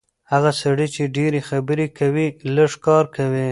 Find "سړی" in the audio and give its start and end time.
0.61-0.87